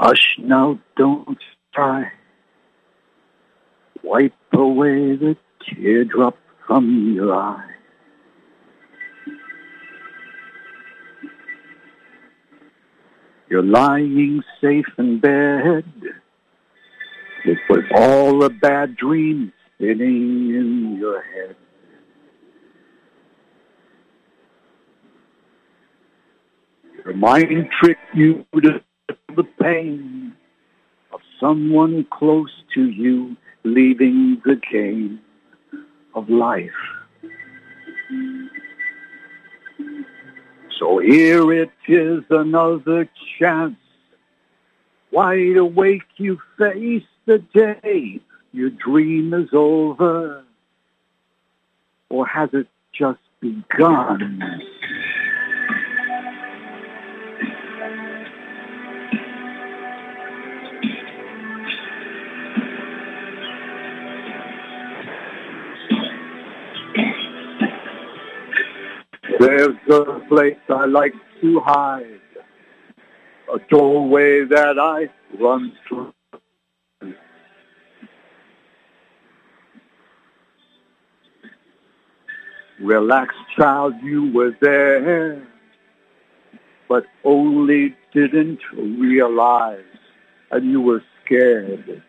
[0.00, 1.38] Hush now, don't
[1.74, 2.12] cry.
[4.04, 6.36] Wipe away the teardrop
[6.66, 7.70] from your eye.
[13.50, 15.84] You're lying safe in bed
[17.44, 21.56] with all the bad dreams spinning in your head.
[27.04, 28.80] Your mind tricked you to
[29.38, 30.34] the pain
[31.12, 35.20] of someone close to you leaving the game
[36.14, 36.82] of life.
[40.76, 43.08] So here it is another
[43.38, 43.76] chance.
[45.12, 48.20] Wide awake you face the day
[48.52, 50.42] your dream is over.
[52.10, 54.62] Or has it just begun?
[69.38, 72.20] There's a place I like to hide,
[73.54, 75.08] a doorway that I
[75.40, 76.12] run through.
[82.80, 85.46] Relax, child, you were there,
[86.88, 89.84] but only didn't realize,
[90.50, 92.02] and you were scared.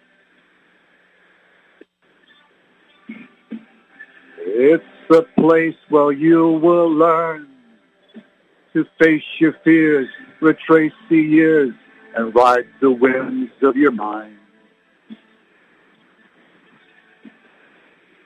[4.62, 7.48] It's the place where you will learn
[8.74, 10.10] to face your fears,
[10.42, 11.74] retrace the years,
[12.14, 14.36] and ride the winds of your mind.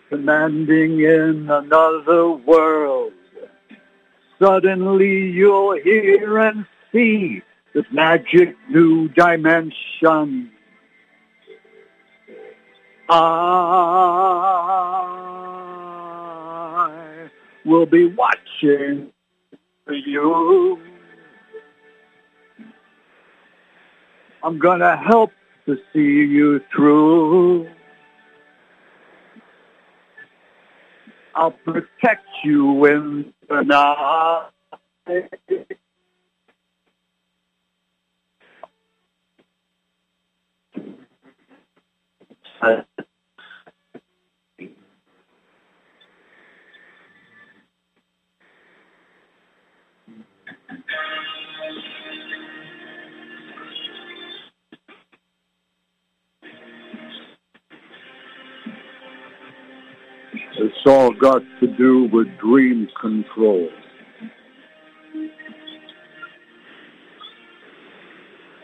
[0.10, 3.14] Commanding in another world,
[4.42, 7.44] suddenly you'll hear and see
[7.76, 10.50] this magic new dimension.
[13.08, 15.23] I
[17.66, 19.12] will be watching
[19.86, 20.80] for you.
[24.44, 25.32] I'm gonna help
[25.66, 27.70] to see you through.
[31.36, 34.50] I'll protect you in the night.
[35.08, 35.74] It's
[60.86, 63.70] all got to do with dream control.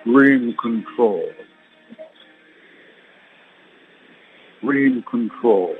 [0.05, 1.29] Dream control.
[4.61, 5.75] Dream control.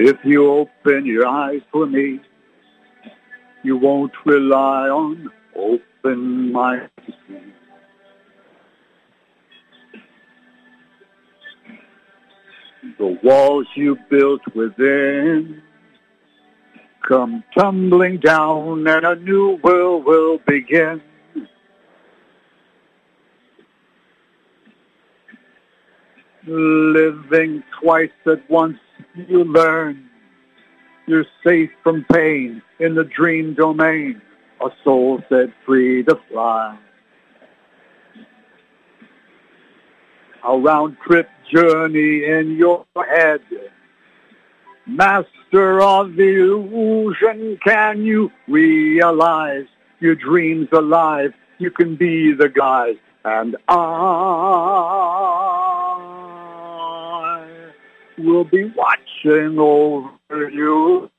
[0.00, 2.20] If you open your eyes for me,
[3.64, 6.92] you won't rely on open minds.
[12.96, 15.62] The walls you built within
[17.08, 21.02] come tumbling down and a new world will begin.
[26.46, 28.78] Living twice at once,
[29.28, 30.08] you learn
[31.08, 34.20] you're safe from pain in the dream domain.
[34.60, 36.78] A soul set free to fly.
[40.46, 43.40] A round trip journey in your head.
[44.86, 49.66] Master of the illusion, can you realize
[50.00, 51.32] your dreams alive?
[51.56, 55.07] You can be the guide, and I
[58.18, 61.10] will be watching over you.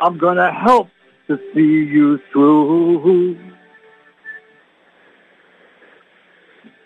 [0.00, 0.88] I'm gonna help
[1.28, 3.38] to see you through.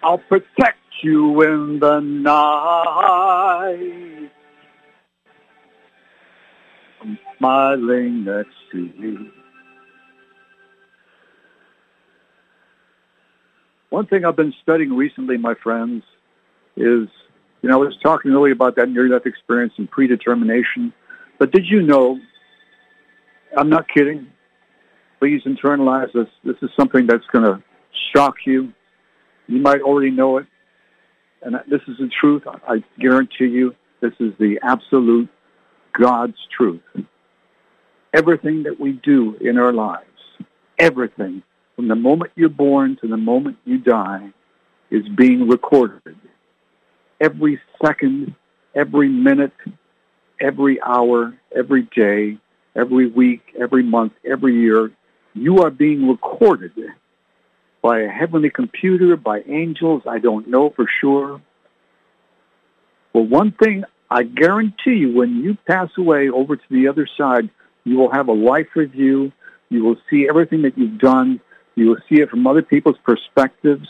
[0.02, 2.30] I'll protect you in the night.
[7.00, 9.30] I'm smiling next to you.
[13.90, 16.02] One thing I've been studying recently, my friends,
[16.76, 17.08] is,
[17.62, 20.92] you know, I was talking earlier about that near-death experience and predetermination.
[21.38, 22.18] But did you know,
[23.56, 24.26] I'm not kidding,
[25.18, 26.28] please internalize this.
[26.44, 27.62] This is something that's going to
[28.14, 28.72] shock you.
[29.46, 30.46] You might already know it.
[31.42, 32.42] And this is the truth.
[32.46, 35.28] I guarantee you this is the absolute
[35.92, 36.82] God's truth.
[38.12, 40.04] Everything that we do in our lives,
[40.78, 41.42] everything,
[41.76, 44.32] from the moment you're born to the moment you die,
[44.90, 46.16] is being recorded.
[47.20, 48.34] Every second,
[48.74, 49.52] every minute,
[50.40, 52.38] every hour, every day,
[52.76, 54.90] every week, every month, every year,
[55.34, 56.72] you are being recorded
[57.82, 61.40] by a heavenly computer, by angels, I don't know for sure.
[63.12, 67.50] Well, one thing I guarantee you, when you pass away over to the other side,
[67.84, 69.32] you will have a life review.
[69.68, 71.40] You will see everything that you've done.
[71.74, 73.88] You will see it from other people's perspectives.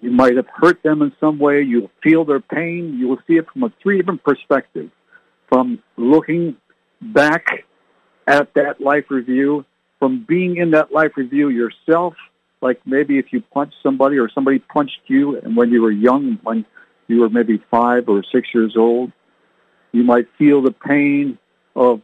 [0.00, 1.62] You might have hurt them in some way.
[1.62, 2.96] You'll feel their pain.
[2.98, 4.90] You will see it from a three different perspectives.
[5.48, 6.56] From looking
[7.00, 7.64] back
[8.26, 9.64] at that life review,
[9.98, 12.14] from being in that life review yourself,
[12.60, 16.38] like maybe if you punched somebody or somebody punched you and when you were young,
[16.42, 16.64] when
[17.08, 19.12] you were maybe five or six years old,
[19.92, 21.38] you might feel the pain
[21.76, 22.00] of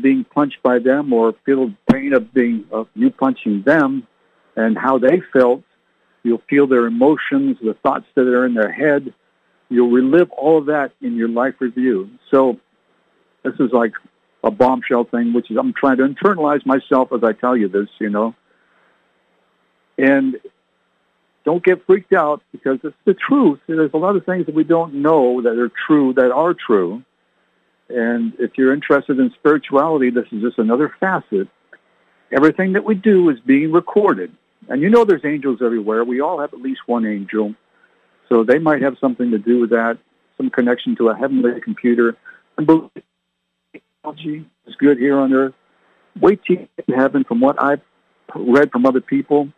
[0.00, 4.06] being punched by them or feel the pain of being of you punching them
[4.56, 5.62] and how they felt.
[6.22, 9.12] You'll feel their emotions, the thoughts that are in their head.
[9.68, 12.10] You'll relive all of that in your life review.
[12.30, 12.60] So
[13.42, 13.92] this is like
[14.44, 17.88] a bombshell thing, which is I'm trying to internalize myself as I tell you this,
[17.98, 18.34] you know.
[19.98, 20.36] And
[21.44, 23.60] don't get freaked out because it's the truth.
[23.66, 27.02] There's a lot of things that we don't know that are true that are true.
[27.88, 31.48] And if you're interested in spirituality, this is just another facet.
[32.30, 34.32] Everything that we do is being recorded.
[34.68, 36.04] And you know there's angels everywhere.
[36.04, 37.54] We all have at least one angel.
[38.28, 39.98] So they might have something to do with that,
[40.36, 42.16] some connection to a heavenly computer.
[42.56, 42.90] And
[43.72, 45.54] technology is good here on earth.
[46.20, 47.80] Wait till you get to heaven from what I've
[48.34, 49.48] read from other people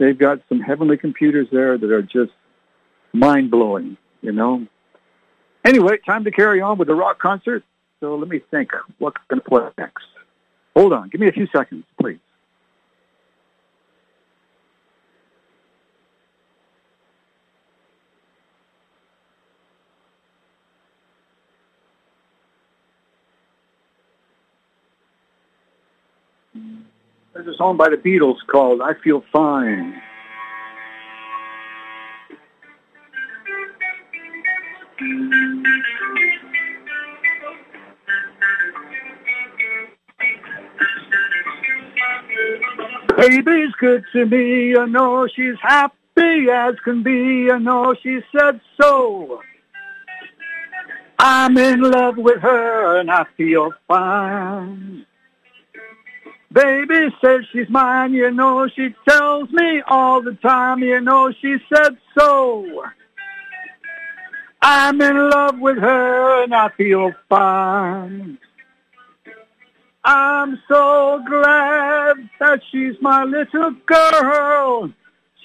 [0.00, 2.32] they've got some heavenly computers there that are just
[3.12, 4.66] mind blowing, you know.
[5.64, 7.62] Anyway, time to carry on with the rock concert.
[8.00, 10.06] So let me think what going to play next.
[10.74, 11.10] Hold on.
[11.10, 12.18] Give me a few seconds, please.
[27.42, 29.94] There's a song by the Beatles called I Feel Fine.
[43.16, 48.60] Baby's good to me, I know she's happy as can be, I know she said
[48.78, 49.40] so.
[51.18, 55.06] I'm in love with her and I feel fine.
[56.52, 61.56] Baby says she's mine, you know she tells me all the time, you know she
[61.72, 62.84] said so.
[64.60, 68.38] I'm in love with her and I feel fine.
[70.04, 74.90] I'm so glad that she's my little girl.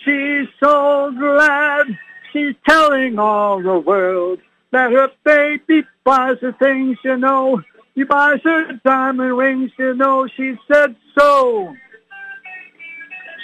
[0.03, 1.87] She's so glad
[2.31, 4.39] she's telling all the world
[4.71, 7.61] that her baby buys her things, you know.
[7.95, 10.27] He buys her diamond rings, you know.
[10.27, 11.73] She said so.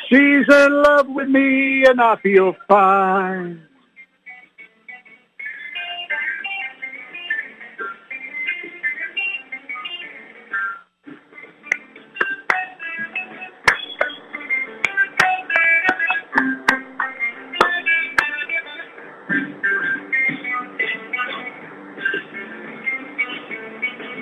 [0.09, 3.63] She's in love with me and I feel fine.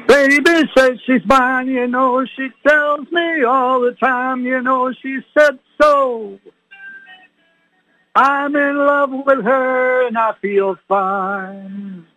[0.09, 5.19] Baby says she's mine, you know, she tells me all the time, you know, she
[5.37, 6.39] said so.
[8.15, 12.07] I'm in love with her and I feel fine.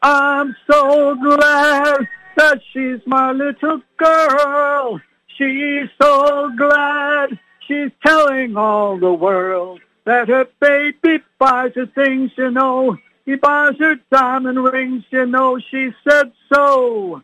[0.00, 5.00] I'm so glad that she's my little girl.
[5.36, 12.52] She's so glad she's telling all the world that her baby buys her things, you
[12.52, 17.22] know, he buys her diamond rings, you know, she said so.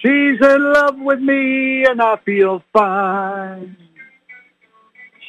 [0.00, 3.76] She's in love with me and I feel fine.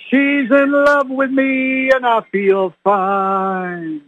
[0.10, 4.02] She's in love with me and I feel fine.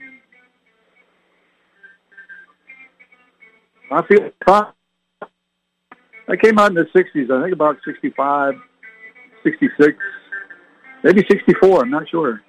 [3.92, 4.68] I feel fine.
[6.30, 8.56] I came out in the 60s, I think about 65,
[9.44, 9.98] 66,
[11.04, 12.42] maybe 64, I'm not sure.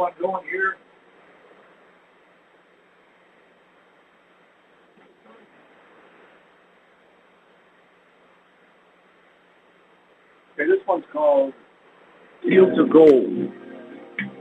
[0.00, 0.76] Get another one going here.
[10.54, 11.52] Okay, this one's called
[12.42, 13.52] Fields of Gold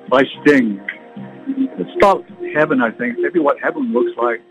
[0.10, 0.80] by Sting.
[1.48, 3.18] It's about heaven, I think.
[3.20, 4.42] Maybe what heaven looks like.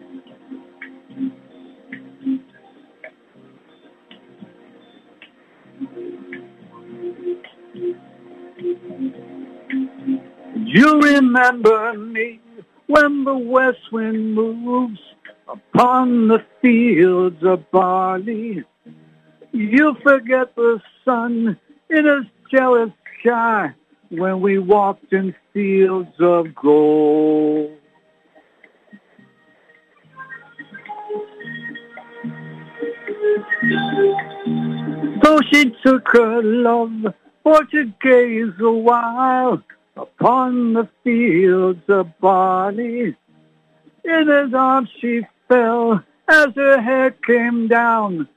[10.71, 12.41] You remember me
[12.89, 15.01] when the west wind moves
[15.49, 18.65] upon the fields of barley.
[19.53, 21.59] You forget the sun
[21.89, 23.73] in a jealous sky
[24.11, 27.75] when we walked in fields of gold.
[35.25, 39.63] So she took her love for to gaze a while
[39.99, 43.17] upon the fields of barley.
[44.05, 48.29] In his arms she fell as her hair came down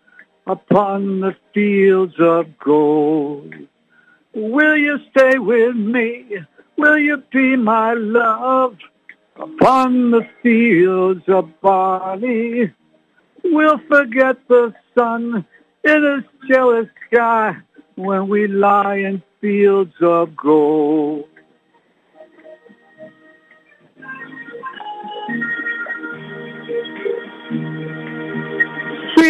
[0.48, 3.54] upon the fields of gold.
[4.34, 6.40] Will you stay with me?
[6.78, 8.78] Will you be my love
[9.36, 12.74] upon the fields of barley?
[13.44, 15.46] We'll forget the sun
[15.84, 17.58] in a jealous sky
[17.96, 21.31] when we lie in fields of gold.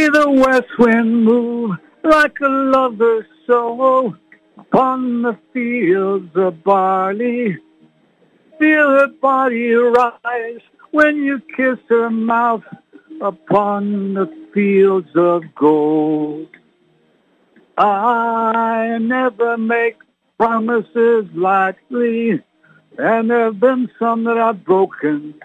[0.08, 1.72] The west wind move
[2.04, 4.16] like a lover's soul
[4.58, 7.58] upon the fields of barley.
[8.60, 12.64] Feel her body rise when you kiss her mouth
[13.22, 16.47] upon the fields of gold.
[17.78, 19.97] I never make
[20.38, 22.41] promises lightly,
[22.97, 25.36] and there have been some that I've broken.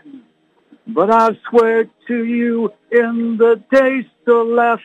[0.88, 4.82] But I swear to you, in the days still left,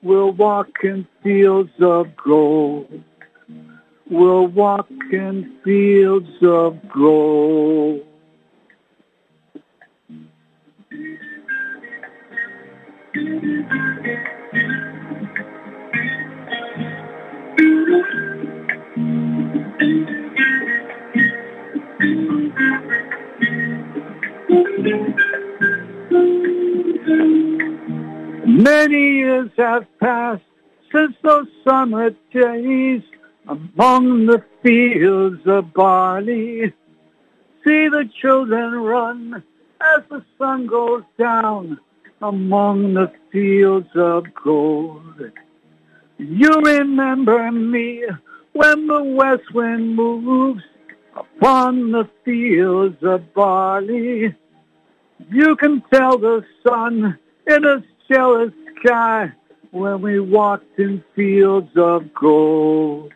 [0.00, 3.02] we'll walk in fields of gold.
[4.08, 8.06] We'll walk in fields of gold.
[29.60, 30.42] Have passed
[30.92, 33.02] since those summer days
[33.46, 36.72] among the fields of barley.
[37.64, 39.42] See the children run
[39.80, 41.78] as the sun goes down
[42.22, 45.30] among the fields of gold.
[46.18, 48.04] You remember me
[48.52, 50.62] when the west wind moves
[51.14, 54.34] upon the fields of barley.
[55.30, 59.32] You can tell the sun in a jealous sky
[59.70, 63.12] when we walked in fields of gold.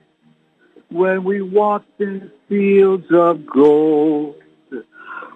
[0.90, 4.36] When we walked in fields of gold.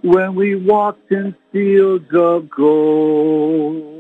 [0.03, 3.98] when we walked in fields of gold.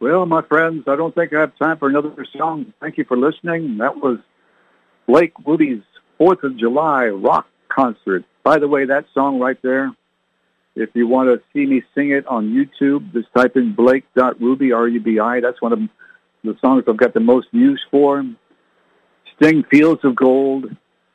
[0.00, 2.72] Well, my friends, I don't think I have time for another song.
[2.80, 3.76] Thank you for listening.
[3.78, 4.18] That was
[5.06, 5.82] Blake Rubie's
[6.18, 8.24] 4th of July rock concert.
[8.42, 9.94] By the way, that song right there,
[10.74, 15.40] if you want to see me sing it on YouTube, just type in blake.ruby, R-U-B-I.
[15.40, 15.80] That's one of
[16.44, 18.24] the songs I've got the most views for.
[19.36, 20.74] Sting Fields of Gold.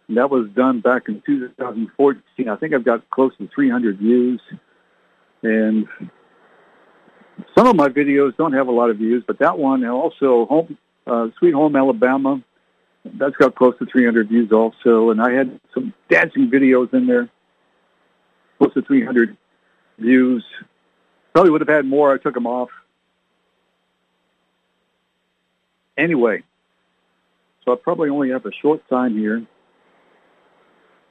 [0.09, 2.49] That was done back in 2014.
[2.49, 4.41] I think I've got close to 300 views.
[5.41, 5.87] And
[7.57, 10.45] some of my videos don't have a lot of views, but that one and also
[10.45, 10.77] home,
[11.07, 12.41] uh, Sweet Home Alabama,
[13.03, 15.09] that's got close to 300 views also.
[15.11, 17.29] And I had some dancing videos in there,
[18.57, 19.37] close to 300
[19.99, 20.43] views.
[21.33, 22.13] Probably would have had more.
[22.13, 22.69] I took them off.
[25.97, 26.43] Anyway,
[27.63, 29.45] so I probably only have a short time here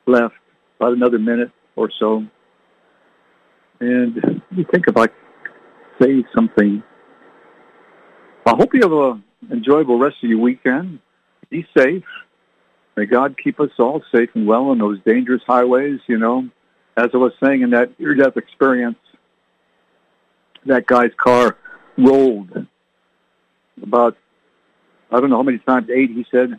[0.06, 0.34] left,
[0.78, 2.24] about another minute or so.
[3.80, 5.10] And you think about
[6.00, 6.82] say something.
[8.46, 11.00] I hope you have an enjoyable rest of your weekend.
[11.50, 12.04] Be safe.
[12.96, 16.48] May God keep us all safe and well on those dangerous highways, you know.
[16.96, 18.98] As I was saying in that near-death experience,
[20.66, 21.56] that guy's car
[21.98, 22.66] rolled
[23.82, 24.16] about,
[25.10, 26.50] I don't know how many times, eight, he said,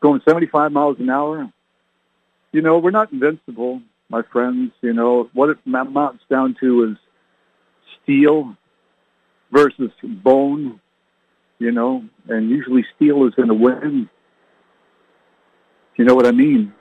[0.00, 1.50] going 75 miles an hour.
[2.52, 4.72] You know, we're not invincible, my friends.
[4.80, 6.96] You know, what it amounts down to is
[8.02, 8.56] steel
[9.50, 10.80] versus bone,
[11.58, 14.08] you know, and usually steel is going to win.
[15.96, 16.72] You know what I mean?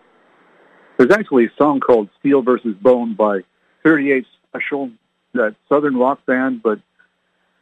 [0.97, 3.41] There's actually a song called Steel versus Bone by
[3.83, 4.89] 38 Special,
[5.33, 6.79] that southern rock band, but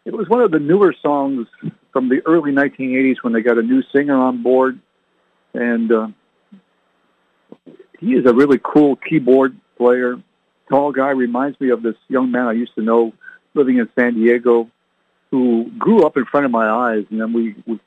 [0.05, 1.47] it was one of the newer songs
[1.91, 4.79] from the early 1980s when they got a new singer on board.
[5.53, 6.07] And uh,
[7.99, 10.21] he is a really cool keyboard player,
[10.69, 13.13] tall guy, reminds me of this young man I used to know
[13.53, 14.69] living in San Diego
[15.35, 17.77] who grew up in front of my eyes, and then we, we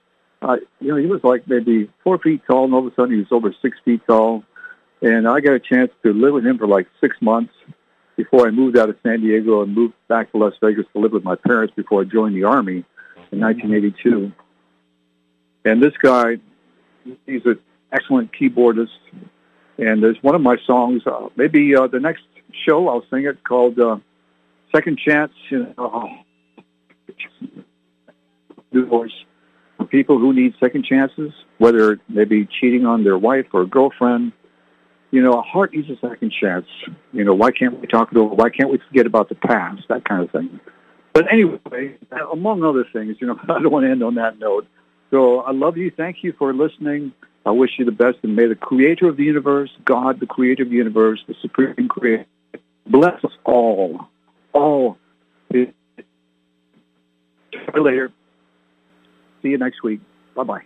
[0.43, 3.13] uh, you know, he was like maybe four feet tall, and all of a sudden
[3.13, 4.45] he was over six feet tall.
[5.01, 7.55] And I got a chance to live with him for like six months
[8.17, 11.13] before I moved out of San Diego and moved back to Las Vegas to live
[11.13, 12.85] with my parents before I joined the Army
[13.33, 14.31] in 1982.
[15.65, 16.37] And this guy,
[17.25, 17.61] he's an
[17.93, 18.99] excellent keyboardist.
[19.79, 22.25] And there's one of my songs, uh, maybe uh, the next
[22.67, 23.99] show I'll sing it called uh,
[24.75, 25.33] Second Chance.
[25.49, 26.19] You know,
[28.73, 29.13] divorce
[29.77, 34.33] for people who need second chances, whether they be cheating on their wife or girlfriend.
[35.11, 36.67] You know, a heart needs a second chance.
[37.13, 38.35] You know, why can't we talk it over?
[38.35, 39.83] Why can't we forget about the past?
[39.89, 40.61] That kind of thing.
[41.15, 41.97] But anyway,
[42.31, 44.67] among other things, you know, I don't want to end on that note.
[45.11, 45.91] So I love you.
[45.91, 47.13] Thank you for listening.
[47.47, 50.65] I wish you the best, and may the creator of the universe, God, the creator
[50.65, 52.27] of the universe, the supreme creator,
[52.87, 54.07] bless us all,
[54.53, 54.99] all
[57.73, 58.11] Talk later.
[59.43, 60.01] See you next week.
[60.35, 60.63] Bye bye.